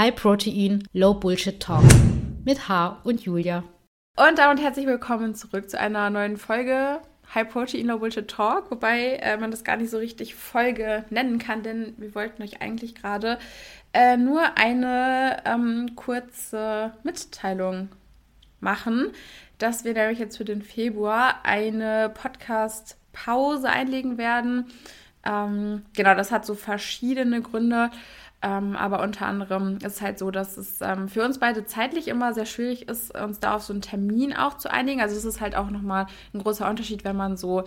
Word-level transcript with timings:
High 0.00 0.14
Protein, 0.14 0.88
Low 0.94 1.12
Bullshit 1.12 1.60
Talk 1.60 1.84
mit 2.42 2.70
H 2.70 3.02
und 3.04 3.20
Julia. 3.20 3.64
Und 4.16 4.38
damit 4.38 4.62
herzlich 4.62 4.86
willkommen 4.86 5.34
zurück 5.34 5.68
zu 5.68 5.78
einer 5.78 6.08
neuen 6.08 6.38
Folge 6.38 7.02
High 7.34 7.46
Protein, 7.50 7.86
Low 7.86 7.98
Bullshit 7.98 8.26
Talk, 8.26 8.70
wobei 8.70 9.16
äh, 9.16 9.36
man 9.36 9.50
das 9.50 9.62
gar 9.62 9.76
nicht 9.76 9.90
so 9.90 9.98
richtig 9.98 10.34
Folge 10.34 11.04
nennen 11.10 11.38
kann, 11.38 11.62
denn 11.62 11.92
wir 11.98 12.14
wollten 12.14 12.42
euch 12.42 12.62
eigentlich 12.62 12.94
gerade 12.94 13.38
äh, 13.92 14.16
nur 14.16 14.56
eine 14.56 15.42
ähm, 15.44 15.94
kurze 15.96 16.94
Mitteilung 17.02 17.90
machen, 18.58 19.12
dass 19.58 19.84
wir 19.84 19.92
nämlich 19.92 20.18
jetzt 20.18 20.38
für 20.38 20.46
den 20.46 20.62
Februar 20.62 21.44
eine 21.44 22.08
Podcast-Pause 22.08 23.68
einlegen 23.68 24.16
werden. 24.16 24.64
Ähm, 25.26 25.82
genau, 25.94 26.14
das 26.14 26.32
hat 26.32 26.46
so 26.46 26.54
verschiedene 26.54 27.42
Gründe. 27.42 27.90
Ähm, 28.42 28.74
aber 28.74 29.02
unter 29.02 29.26
anderem 29.26 29.76
ist 29.76 29.96
es 29.96 30.00
halt 30.00 30.18
so, 30.18 30.30
dass 30.30 30.56
es 30.56 30.80
ähm, 30.80 31.08
für 31.08 31.22
uns 31.24 31.38
beide 31.38 31.66
zeitlich 31.66 32.08
immer 32.08 32.32
sehr 32.32 32.46
schwierig 32.46 32.88
ist, 32.88 33.14
uns 33.14 33.38
da 33.38 33.54
auf 33.56 33.62
so 33.62 33.72
einen 33.74 33.82
Termin 33.82 34.34
auch 34.34 34.56
zu 34.56 34.70
einigen. 34.70 35.02
Also 35.02 35.14
es 35.14 35.26
ist 35.26 35.42
halt 35.42 35.54
auch 35.56 35.68
nochmal 35.68 36.06
ein 36.32 36.42
großer 36.42 36.68
Unterschied, 36.68 37.04
wenn 37.04 37.16
man 37.16 37.36
so 37.36 37.64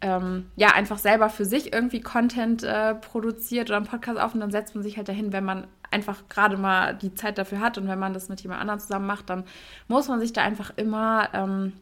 ähm, 0.00 0.46
ja 0.56 0.68
einfach 0.68 0.98
selber 0.98 1.28
für 1.28 1.44
sich 1.44 1.74
irgendwie 1.74 2.00
Content 2.00 2.62
äh, 2.62 2.94
produziert 2.94 3.68
oder 3.68 3.76
einen 3.76 3.86
Podcast 3.86 4.18
auf 4.18 4.34
und 4.34 4.40
dann 4.40 4.50
setzt 4.50 4.74
man 4.74 4.82
sich 4.82 4.96
halt 4.96 5.08
dahin, 5.08 5.32
wenn 5.32 5.44
man 5.44 5.66
einfach 5.90 6.28
gerade 6.28 6.56
mal 6.56 6.94
die 6.94 7.14
Zeit 7.14 7.38
dafür 7.38 7.60
hat 7.60 7.78
und 7.78 7.86
wenn 7.86 7.98
man 7.98 8.14
das 8.14 8.28
mit 8.28 8.40
jemand 8.40 8.60
anderem 8.60 8.80
zusammen 8.80 9.06
macht, 9.06 9.30
dann 9.30 9.44
muss 9.88 10.08
man 10.08 10.20
sich 10.20 10.32
da 10.32 10.42
einfach 10.42 10.72
immer 10.76 11.28
ähm, 11.34 11.72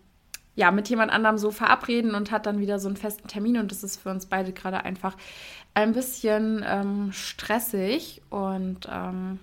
ja, 0.54 0.70
mit 0.70 0.88
jemand 0.88 1.10
anderem 1.12 1.38
so 1.38 1.50
verabreden 1.50 2.14
und 2.14 2.30
hat 2.30 2.46
dann 2.46 2.60
wieder 2.60 2.78
so 2.78 2.88
einen 2.88 2.96
festen 2.96 3.28
Termin 3.28 3.58
und 3.58 3.70
das 3.70 3.82
ist 3.82 4.00
für 4.00 4.10
uns 4.10 4.26
beide 4.26 4.52
gerade 4.52 4.84
einfach 4.84 5.16
ein 5.74 5.92
bisschen 5.92 6.64
ähm, 6.66 7.12
stressig 7.12 8.20
und 8.28 8.86
ähm, 8.90 9.38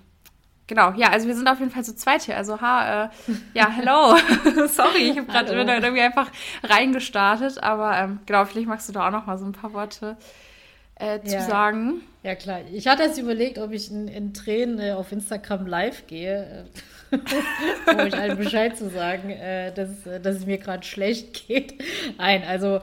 genau, 0.67 0.93
ja, 0.93 1.09
also 1.09 1.27
wir 1.27 1.35
sind 1.35 1.47
auf 1.47 1.59
jeden 1.59 1.71
Fall 1.71 1.83
zu 1.83 1.95
zweit 1.95 2.21
hier. 2.21 2.37
Also, 2.37 2.61
ha, 2.61 3.05
äh, 3.05 3.09
ja, 3.53 3.69
hello. 3.75 4.15
Sorry, 4.67 5.09
ich 5.09 5.17
habe 5.17 5.27
gerade 5.27 5.51
irgendwie 5.53 6.01
einfach 6.01 6.29
reingestartet, 6.63 7.61
aber 7.61 7.97
ähm, 7.97 8.19
genau, 8.25 8.45
vielleicht 8.45 8.67
magst 8.67 8.87
du 8.87 8.93
da 8.93 9.07
auch 9.07 9.11
noch 9.11 9.25
mal 9.25 9.37
so 9.37 9.45
ein 9.45 9.51
paar 9.51 9.73
Worte 9.73 10.15
äh, 10.99 11.19
zu 11.21 11.35
ja. 11.35 11.41
sagen. 11.41 12.01
Ja, 12.23 12.35
klar. 12.35 12.61
Ich 12.71 12.87
hatte 12.87 13.03
jetzt 13.03 13.17
überlegt, 13.17 13.57
ob 13.57 13.71
ich 13.71 13.89
in, 13.89 14.07
in 14.07 14.33
Tränen 14.33 14.79
äh, 14.79 14.91
auf 14.91 15.11
Instagram 15.11 15.65
live 15.65 16.05
gehe. 16.07 16.65
um 17.91 17.99
euch 17.99 18.13
allen 18.13 18.37
Bescheid 18.37 18.77
zu 18.77 18.89
sagen, 18.89 19.31
äh, 19.31 19.73
dass, 19.73 19.89
dass 20.21 20.35
es 20.35 20.45
mir 20.45 20.57
gerade 20.57 20.83
schlecht 20.83 21.33
geht. 21.47 21.73
Nein, 22.17 22.43
also, 22.47 22.81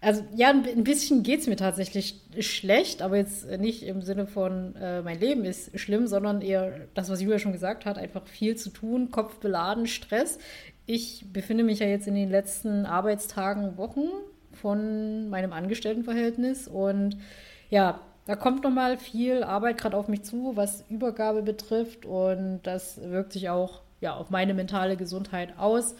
also 0.00 0.24
ja, 0.34 0.50
ein 0.50 0.84
bisschen 0.84 1.22
geht 1.22 1.40
es 1.40 1.48
mir 1.48 1.56
tatsächlich 1.56 2.20
schlecht, 2.40 3.02
aber 3.02 3.16
jetzt 3.16 3.46
nicht 3.58 3.82
im 3.82 4.00
Sinne 4.00 4.26
von, 4.26 4.74
äh, 4.76 5.02
mein 5.02 5.20
Leben 5.20 5.44
ist 5.44 5.78
schlimm, 5.78 6.06
sondern 6.06 6.40
eher 6.40 6.86
das, 6.94 7.10
was 7.10 7.20
Julia 7.20 7.38
schon 7.38 7.52
gesagt 7.52 7.84
hat, 7.84 7.98
einfach 7.98 8.26
viel 8.26 8.56
zu 8.56 8.70
tun, 8.70 9.10
Kopf 9.10 9.38
beladen, 9.38 9.86
Stress. 9.86 10.38
Ich 10.86 11.26
befinde 11.30 11.64
mich 11.64 11.80
ja 11.80 11.86
jetzt 11.86 12.06
in 12.06 12.14
den 12.14 12.30
letzten 12.30 12.86
Arbeitstagen, 12.86 13.76
Wochen 13.76 14.08
von 14.60 15.28
meinem 15.30 15.52
Angestelltenverhältnis 15.52 16.68
und 16.68 17.16
ja, 17.70 18.00
da 18.28 18.36
kommt 18.36 18.62
nochmal 18.62 18.98
viel 18.98 19.42
Arbeit 19.42 19.78
gerade 19.78 19.96
auf 19.96 20.06
mich 20.06 20.22
zu, 20.22 20.52
was 20.54 20.84
Übergabe 20.90 21.40
betrifft. 21.40 22.04
Und 22.04 22.60
das 22.62 23.00
wirkt 23.00 23.32
sich 23.32 23.48
auch 23.48 23.80
ja, 24.02 24.14
auf 24.14 24.28
meine 24.28 24.52
mentale 24.52 24.98
Gesundheit 24.98 25.54
aus. 25.56 25.94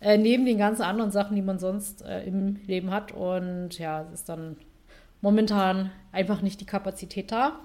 Äh, 0.00 0.16
neben 0.16 0.46
den 0.46 0.58
ganzen 0.58 0.82
anderen 0.82 1.10
Sachen, 1.10 1.34
die 1.34 1.42
man 1.42 1.58
sonst 1.58 2.02
äh, 2.02 2.22
im 2.22 2.60
Leben 2.66 2.92
hat. 2.92 3.10
Und 3.10 3.80
ja, 3.80 4.02
es 4.02 4.20
ist 4.20 4.28
dann 4.28 4.56
momentan 5.20 5.90
einfach 6.12 6.40
nicht 6.40 6.60
die 6.60 6.66
Kapazität 6.66 7.32
da. 7.32 7.58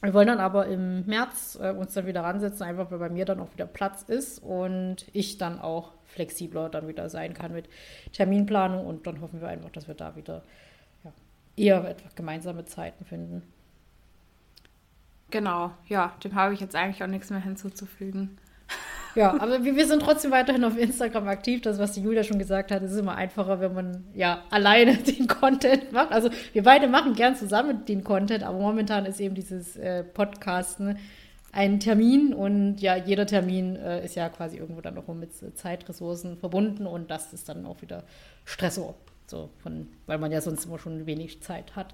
Wir 0.00 0.14
wollen 0.14 0.28
dann 0.28 0.38
aber 0.38 0.66
im 0.66 1.04
März 1.06 1.58
äh, 1.60 1.70
uns 1.70 1.94
dann 1.94 2.06
wieder 2.06 2.22
ransetzen, 2.22 2.64
einfach 2.64 2.90
weil 2.90 2.98
bei 2.98 3.08
mir 3.08 3.24
dann 3.24 3.40
auch 3.40 3.52
wieder 3.52 3.66
Platz 3.66 4.02
ist 4.02 4.38
und 4.38 5.06
ich 5.12 5.38
dann 5.38 5.58
auch 5.60 5.92
flexibler 6.04 6.68
dann 6.68 6.86
wieder 6.86 7.10
sein 7.10 7.34
kann 7.34 7.52
mit 7.52 7.68
Terminplanung. 8.12 8.86
Und 8.86 9.06
dann 9.06 9.20
hoffen 9.20 9.40
wir 9.40 9.48
einfach, 9.48 9.70
dass 9.70 9.88
wir 9.88 9.94
da 9.94 10.14
wieder 10.14 10.42
eher 11.56 11.84
etwa 11.84 12.08
gemeinsame 12.14 12.64
Zeiten 12.64 13.04
finden. 13.04 13.42
Genau, 15.30 15.72
ja, 15.86 16.14
dem 16.24 16.34
habe 16.34 16.54
ich 16.54 16.60
jetzt 16.60 16.74
eigentlich 16.74 17.02
auch 17.02 17.08
nichts 17.08 17.30
mehr 17.30 17.40
hinzuzufügen. 17.40 18.38
Ja, 19.18 19.34
aber 19.40 19.64
wir, 19.64 19.74
wir 19.74 19.86
sind 19.86 20.00
trotzdem 20.00 20.30
weiterhin 20.30 20.62
auf 20.62 20.78
Instagram 20.78 21.26
aktiv. 21.26 21.60
Das, 21.62 21.80
was 21.80 21.90
die 21.90 22.02
Julia 22.02 22.22
schon 22.22 22.38
gesagt 22.38 22.70
hat, 22.70 22.82
ist 22.82 22.96
immer 22.96 23.16
einfacher, 23.16 23.58
wenn 23.58 23.74
man 23.74 24.04
ja 24.14 24.44
alleine 24.50 24.96
den 24.96 25.26
Content 25.26 25.90
macht. 25.90 26.12
Also 26.12 26.30
wir 26.52 26.62
beide 26.62 26.86
machen 26.86 27.14
gern 27.14 27.34
zusammen 27.34 27.84
den 27.84 28.04
Content, 28.04 28.44
aber 28.44 28.58
momentan 28.58 29.06
ist 29.06 29.18
eben 29.18 29.34
dieses 29.34 29.76
äh, 29.76 30.04
Podcasten 30.04 30.98
ein 31.50 31.80
Termin 31.80 32.32
und 32.32 32.78
ja, 32.78 32.94
jeder 32.94 33.26
Termin 33.26 33.74
äh, 33.74 34.04
ist 34.04 34.14
ja 34.14 34.28
quasi 34.28 34.58
irgendwo 34.58 34.82
dann 34.82 34.96
auch 34.96 35.08
mit 35.08 35.32
Zeitressourcen 35.58 36.36
verbunden 36.36 36.86
und 36.86 37.10
das 37.10 37.32
ist 37.32 37.48
dann 37.48 37.66
auch 37.66 37.82
wieder 37.82 38.04
Stressor. 38.44 38.94
So 39.26 39.50
von, 39.58 39.88
weil 40.06 40.18
man 40.18 40.30
ja 40.30 40.40
sonst 40.40 40.66
immer 40.66 40.78
schon 40.78 41.06
wenig 41.06 41.42
Zeit 41.42 41.74
hat. 41.74 41.92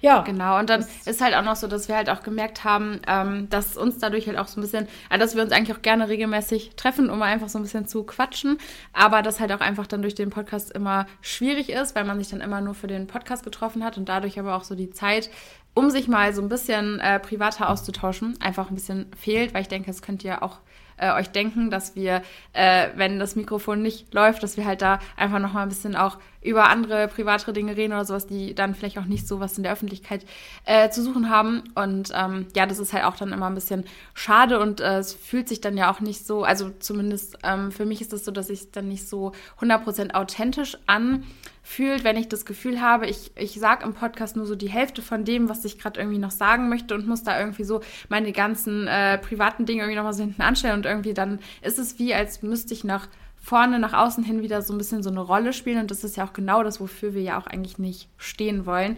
Ja. 0.00 0.22
Genau, 0.22 0.58
und 0.58 0.70
dann 0.70 0.86
ist 1.06 1.20
halt 1.20 1.34
auch 1.34 1.42
noch 1.42 1.56
so, 1.56 1.66
dass 1.66 1.88
wir 1.88 1.96
halt 1.96 2.08
auch 2.08 2.22
gemerkt 2.22 2.62
haben, 2.64 3.00
ähm, 3.06 3.48
dass 3.50 3.76
uns 3.76 3.98
dadurch 3.98 4.26
halt 4.28 4.38
auch 4.38 4.46
so 4.46 4.60
ein 4.60 4.62
bisschen, 4.62 4.86
also 5.10 5.24
dass 5.24 5.34
wir 5.34 5.42
uns 5.42 5.52
eigentlich 5.52 5.76
auch 5.76 5.82
gerne 5.82 6.08
regelmäßig 6.08 6.72
treffen, 6.76 7.10
um 7.10 7.20
einfach 7.22 7.48
so 7.48 7.58
ein 7.58 7.62
bisschen 7.62 7.86
zu 7.86 8.04
quatschen, 8.04 8.58
aber 8.92 9.22
das 9.22 9.40
halt 9.40 9.52
auch 9.52 9.60
einfach 9.60 9.86
dann 9.86 10.02
durch 10.02 10.14
den 10.14 10.30
Podcast 10.30 10.70
immer 10.72 11.06
schwierig 11.20 11.70
ist, 11.70 11.96
weil 11.96 12.04
man 12.04 12.18
sich 12.18 12.28
dann 12.28 12.40
immer 12.40 12.60
nur 12.60 12.74
für 12.74 12.86
den 12.86 13.06
Podcast 13.06 13.44
getroffen 13.44 13.84
hat 13.84 13.98
und 13.98 14.08
dadurch 14.08 14.38
aber 14.38 14.54
auch 14.54 14.64
so 14.64 14.74
die 14.76 14.90
Zeit, 14.90 15.30
um 15.74 15.90
sich 15.90 16.08
mal 16.08 16.32
so 16.32 16.42
ein 16.42 16.48
bisschen 16.48 17.00
äh, 17.00 17.18
privater 17.18 17.68
auszutauschen, 17.68 18.36
einfach 18.40 18.70
ein 18.70 18.74
bisschen 18.74 19.06
fehlt, 19.16 19.54
weil 19.54 19.62
ich 19.62 19.68
denke, 19.68 19.90
es 19.90 20.02
könnte 20.02 20.28
ja 20.28 20.42
auch 20.42 20.58
äh, 20.98 21.12
euch 21.12 21.30
denken, 21.30 21.70
dass 21.70 21.96
wir, 21.96 22.22
äh, 22.52 22.88
wenn 22.96 23.18
das 23.18 23.36
Mikrofon 23.36 23.82
nicht 23.82 24.12
läuft, 24.14 24.42
dass 24.42 24.56
wir 24.56 24.64
halt 24.64 24.82
da 24.82 24.98
einfach 25.16 25.38
noch 25.38 25.52
mal 25.52 25.62
ein 25.62 25.68
bisschen 25.68 25.96
auch 25.96 26.18
über 26.40 26.68
andere 26.68 27.08
privatere 27.08 27.52
Dinge 27.52 27.76
reden 27.76 27.92
oder 27.92 28.04
sowas, 28.04 28.26
die 28.26 28.54
dann 28.54 28.74
vielleicht 28.74 28.98
auch 28.98 29.04
nicht 29.04 29.26
so 29.26 29.40
was 29.40 29.56
in 29.56 29.64
der 29.64 29.72
Öffentlichkeit 29.72 30.24
äh, 30.64 30.88
zu 30.90 31.02
suchen 31.02 31.30
haben. 31.30 31.64
Und 31.74 32.12
ähm, 32.14 32.46
ja, 32.54 32.66
das 32.66 32.78
ist 32.78 32.92
halt 32.92 33.04
auch 33.04 33.16
dann 33.16 33.32
immer 33.32 33.46
ein 33.46 33.54
bisschen 33.54 33.84
schade 34.14 34.60
und 34.60 34.80
äh, 34.80 34.98
es 34.98 35.12
fühlt 35.12 35.48
sich 35.48 35.60
dann 35.60 35.76
ja 35.76 35.90
auch 35.92 36.00
nicht 36.00 36.26
so, 36.26 36.44
also 36.44 36.70
zumindest 36.78 37.38
ähm, 37.42 37.72
für 37.72 37.86
mich 37.86 38.00
ist 38.00 38.12
es 38.12 38.20
das 38.20 38.24
so, 38.24 38.30
dass 38.30 38.50
ich 38.50 38.60
es 38.60 38.70
dann 38.70 38.88
nicht 38.88 39.08
so 39.08 39.32
100% 39.60 40.14
authentisch 40.14 40.78
an 40.86 41.24
fühlt, 41.68 42.02
wenn 42.02 42.16
ich 42.16 42.28
das 42.28 42.46
Gefühl 42.46 42.80
habe, 42.80 43.06
ich, 43.06 43.30
ich 43.36 43.60
sage 43.60 43.84
im 43.84 43.92
Podcast 43.92 44.36
nur 44.36 44.46
so 44.46 44.56
die 44.56 44.70
Hälfte 44.70 45.02
von 45.02 45.26
dem, 45.26 45.50
was 45.50 45.66
ich 45.66 45.78
gerade 45.78 46.00
irgendwie 46.00 46.18
noch 46.18 46.30
sagen 46.30 46.70
möchte 46.70 46.94
und 46.94 47.06
muss 47.06 47.24
da 47.24 47.38
irgendwie 47.38 47.64
so 47.64 47.82
meine 48.08 48.32
ganzen 48.32 48.86
äh, 48.86 49.18
privaten 49.18 49.66
Dinge 49.66 49.82
irgendwie 49.82 49.96
nochmal 49.96 50.14
so 50.14 50.22
hinten 50.22 50.40
anstellen 50.40 50.76
und 50.76 50.86
irgendwie 50.86 51.12
dann 51.12 51.40
ist 51.60 51.78
es 51.78 51.98
wie, 51.98 52.14
als 52.14 52.42
müsste 52.42 52.72
ich 52.72 52.84
nach 52.84 53.06
vorne, 53.36 53.78
nach 53.78 53.92
außen 53.92 54.24
hin 54.24 54.40
wieder 54.40 54.62
so 54.62 54.72
ein 54.72 54.78
bisschen 54.78 55.02
so 55.02 55.10
eine 55.10 55.20
Rolle 55.20 55.52
spielen 55.52 55.78
und 55.78 55.90
das 55.90 56.04
ist 56.04 56.16
ja 56.16 56.24
auch 56.24 56.32
genau 56.32 56.62
das, 56.62 56.80
wofür 56.80 57.12
wir 57.12 57.22
ja 57.22 57.38
auch 57.38 57.46
eigentlich 57.46 57.78
nicht 57.78 58.08
stehen 58.16 58.64
wollen. 58.64 58.96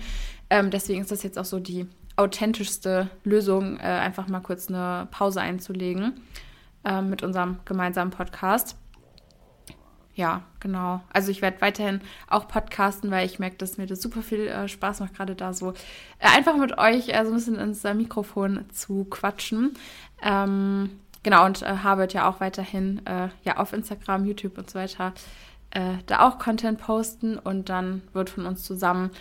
Ähm, 0.48 0.70
deswegen 0.70 1.00
ist 1.00 1.10
das 1.10 1.24
jetzt 1.24 1.40
auch 1.40 1.44
so 1.44 1.58
die 1.58 1.86
authentischste 2.14 3.10
Lösung, 3.24 3.78
äh, 3.78 3.82
einfach 3.82 4.28
mal 4.28 4.40
kurz 4.40 4.68
eine 4.68 5.08
Pause 5.10 5.40
einzulegen 5.40 6.20
äh, 6.84 7.02
mit 7.02 7.24
unserem 7.24 7.58
gemeinsamen 7.64 8.12
Podcast 8.12 8.76
ja, 10.14 10.42
genau. 10.58 11.00
Also 11.12 11.30
ich 11.30 11.40
werde 11.40 11.60
weiterhin 11.60 12.00
auch 12.28 12.48
podcasten, 12.48 13.10
weil 13.10 13.26
ich 13.26 13.38
merke, 13.38 13.56
dass 13.56 13.78
mir 13.78 13.86
das 13.86 14.02
super 14.02 14.22
viel 14.22 14.48
äh, 14.48 14.68
Spaß 14.68 15.00
macht, 15.00 15.14
gerade 15.14 15.34
da 15.34 15.52
so 15.52 15.70
äh, 16.18 16.28
einfach 16.36 16.56
mit 16.56 16.78
euch 16.78 17.08
äh, 17.08 17.24
so 17.24 17.30
ein 17.30 17.34
bisschen 17.34 17.58
ins 17.58 17.84
äh, 17.84 17.94
Mikrofon 17.94 18.64
zu 18.72 19.04
quatschen. 19.04 19.74
Ähm, 20.22 20.90
genau, 21.22 21.46
und 21.46 21.62
äh, 21.62 21.76
H 21.82 21.98
wird 21.98 22.12
ja 22.12 22.28
auch 22.28 22.40
weiterhin 22.40 23.04
äh, 23.06 23.28
ja 23.44 23.56
auf 23.56 23.72
Instagram, 23.72 24.24
YouTube 24.24 24.58
und 24.58 24.70
so 24.70 24.78
weiter 24.78 25.12
da 26.06 26.26
auch 26.26 26.40
Content 26.40 26.80
posten 26.80 27.38
und 27.38 27.68
dann 27.68 28.02
wird 28.12 28.28
von 28.28 28.44
uns 28.44 28.64
zusammen 28.64 29.12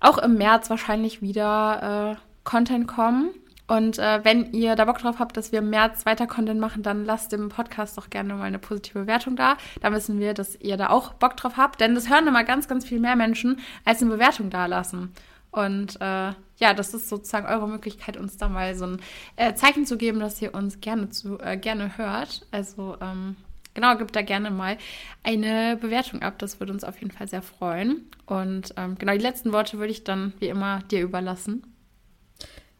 auch 0.00 0.16
im 0.16 0.38
März 0.38 0.70
wahrscheinlich 0.70 1.20
wieder 1.20 2.16
Content 2.44 2.88
kommen. 2.88 3.28
Und 3.66 3.98
äh, 3.98 4.24
wenn 4.24 4.52
ihr 4.52 4.76
da 4.76 4.84
Bock 4.84 4.98
drauf 4.98 5.18
habt, 5.18 5.36
dass 5.36 5.50
wir 5.50 5.58
im 5.58 5.70
März 5.70 6.06
weiter 6.06 6.26
Content 6.26 6.60
machen, 6.60 6.82
dann 6.82 7.04
lasst 7.04 7.32
dem 7.32 7.48
Podcast 7.48 7.98
doch 7.98 8.10
gerne 8.10 8.34
mal 8.34 8.44
eine 8.44 8.58
positive 8.58 9.00
Bewertung 9.00 9.36
da. 9.36 9.56
Da 9.80 9.92
wissen 9.92 10.20
wir, 10.20 10.34
dass 10.34 10.56
ihr 10.60 10.76
da 10.76 10.90
auch 10.90 11.14
Bock 11.14 11.36
drauf 11.36 11.56
habt, 11.56 11.80
denn 11.80 11.94
das 11.94 12.08
hören 12.08 12.26
immer 12.28 12.44
ganz, 12.44 12.68
ganz 12.68 12.84
viel 12.84 13.00
mehr 13.00 13.16
Menschen, 13.16 13.58
als 13.84 14.02
eine 14.02 14.12
Bewertung 14.12 14.50
da 14.50 14.66
lassen. 14.66 15.12
Und 15.50 15.96
äh, 16.00 16.32
ja, 16.58 16.74
das 16.74 16.94
ist 16.94 17.08
sozusagen 17.08 17.46
eure 17.46 17.68
Möglichkeit, 17.68 18.16
uns 18.16 18.36
da 18.36 18.48
mal 18.48 18.74
so 18.74 18.86
ein 18.86 19.00
äh, 19.36 19.54
Zeichen 19.54 19.86
zu 19.86 19.96
geben, 19.96 20.20
dass 20.20 20.40
ihr 20.40 20.54
uns 20.54 20.80
gerne 20.80 21.08
zu 21.08 21.38
äh, 21.40 21.56
gerne 21.56 21.96
hört. 21.96 22.46
Also 22.50 22.96
ähm, 23.00 23.36
genau, 23.74 23.96
gebt 23.96 24.14
da 24.14 24.22
gerne 24.22 24.50
mal 24.50 24.76
eine 25.22 25.76
Bewertung 25.76 26.22
ab. 26.22 26.38
Das 26.38 26.60
würde 26.60 26.72
uns 26.72 26.84
auf 26.84 26.98
jeden 27.00 27.10
Fall 27.10 27.26
sehr 27.26 27.42
freuen. 27.42 28.04
Und 28.26 28.74
ähm, 28.76 28.96
genau, 28.98 29.12
die 29.12 29.18
letzten 29.18 29.52
Worte 29.52 29.78
würde 29.78 29.92
ich 29.92 30.04
dann 30.04 30.34
wie 30.40 30.48
immer 30.48 30.80
dir 30.90 31.02
überlassen. 31.02 31.62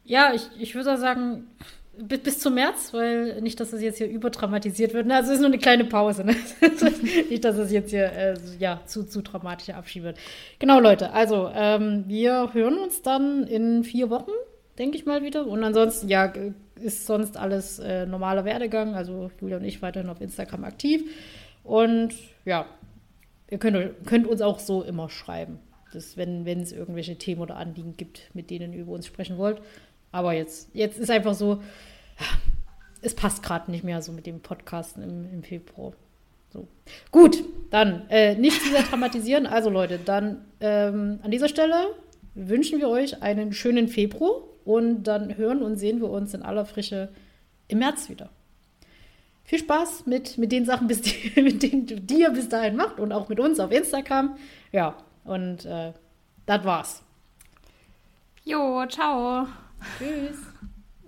Ja, 0.07 0.33
ich, 0.33 0.49
ich 0.59 0.73
würde 0.73 0.97
sagen, 0.97 1.47
bis, 1.97 2.19
bis 2.19 2.39
zum 2.39 2.55
März, 2.55 2.93
weil 2.93 3.41
nicht, 3.41 3.59
dass 3.59 3.73
es 3.73 3.81
jetzt 3.81 3.97
hier 3.97 4.07
überdramatisiert 4.07 4.93
wird. 4.93 5.09
Also 5.11 5.29
es 5.29 5.35
ist 5.35 5.41
nur 5.41 5.49
eine 5.49 5.59
kleine 5.59 5.85
Pause. 5.85 6.23
Ne? 6.23 6.35
nicht, 7.29 7.45
dass 7.45 7.57
es 7.57 7.71
jetzt 7.71 7.91
hier 7.91 8.11
äh, 8.11 8.35
ja, 8.57 8.81
zu, 8.85 9.03
zu 9.03 9.21
dramatischer 9.21 9.75
Abschied 9.75 10.03
wird. 10.03 10.17
Genau, 10.59 10.79
Leute. 10.79 11.11
Also, 11.11 11.51
ähm, 11.53 12.05
wir 12.07 12.53
hören 12.53 12.77
uns 12.79 13.01
dann 13.01 13.45
in 13.45 13.83
vier 13.83 14.09
Wochen 14.09 14.31
denke 14.77 14.97
ich 14.97 15.05
mal 15.05 15.23
wieder. 15.23 15.45
Und 15.47 15.63
ansonsten, 15.63 16.07
ja, 16.07 16.31
ist 16.75 17.05
sonst 17.05 17.37
alles 17.37 17.79
äh, 17.79 18.05
normaler 18.05 18.45
Werdegang. 18.45 18.95
Also 18.95 19.31
Julia 19.41 19.57
und 19.57 19.63
ich 19.63 19.81
weiterhin 19.81 20.09
auf 20.09 20.21
Instagram 20.21 20.63
aktiv. 20.63 21.03
Und 21.63 22.13
ja, 22.45 22.65
ihr 23.49 23.57
könnt, 23.57 24.05
könnt 24.05 24.27
uns 24.27 24.41
auch 24.41 24.59
so 24.59 24.83
immer 24.83 25.09
schreiben, 25.09 25.59
dass, 25.93 26.17
wenn 26.17 26.45
es 26.45 26.71
irgendwelche 26.71 27.17
Themen 27.17 27.41
oder 27.41 27.57
Anliegen 27.57 27.97
gibt, 27.97 28.29
mit 28.33 28.49
denen 28.49 28.73
ihr 28.73 28.81
über 28.81 28.93
uns 28.93 29.07
sprechen 29.07 29.37
wollt. 29.37 29.61
Aber 30.11 30.33
jetzt, 30.33 30.69
jetzt 30.73 30.97
ist 30.97 31.11
einfach 31.11 31.33
so, 31.33 31.61
es 33.01 33.13
passt 33.13 33.43
gerade 33.43 33.71
nicht 33.71 33.83
mehr 33.83 34.01
so 34.01 34.11
mit 34.11 34.25
dem 34.25 34.39
Podcasten 34.39 35.03
im, 35.03 35.31
im 35.31 35.43
Februar. 35.43 35.93
So. 36.49 36.67
Gut, 37.11 37.43
dann 37.69 38.07
äh, 38.09 38.35
nicht 38.35 38.61
sehr 38.61 38.83
dramatisieren. 38.83 39.45
Also 39.45 39.69
Leute, 39.69 39.99
dann 40.03 40.45
ähm, 40.59 41.19
an 41.21 41.31
dieser 41.31 41.49
Stelle 41.49 41.87
wünschen 42.35 42.79
wir 42.79 42.89
euch 42.89 43.21
einen 43.21 43.53
schönen 43.53 43.87
Februar 43.87 44.41
und 44.63 45.03
dann 45.03 45.37
hören 45.37 45.61
und 45.61 45.75
sehen 45.75 46.01
wir 46.01 46.09
uns 46.09 46.33
in 46.33 46.43
aller 46.43 46.65
Frische 46.65 47.09
im 47.67 47.79
März 47.79 48.09
wieder. 48.09 48.29
Viel 49.43 49.59
Spaß 49.59 50.05
mit, 50.05 50.37
mit 50.37 50.51
den 50.51 50.65
Sachen, 50.65 50.87
bis 50.87 51.01
die, 51.01 51.41
mit 51.41 51.63
denen 51.63 51.85
die 51.85 52.19
ihr 52.19 52.31
bis 52.31 52.49
dahin 52.49 52.75
macht 52.75 52.99
und 52.99 53.11
auch 53.11 53.29
mit 53.29 53.39
uns 53.39 53.59
auf 53.59 53.71
Instagram. 53.71 54.37
Ja, 54.71 54.97
und 55.23 55.65
äh, 55.65 55.93
das 56.45 56.63
war's. 56.63 57.03
Jo, 58.43 58.85
ciao. 58.87 59.47
Tschüss. 59.97 60.37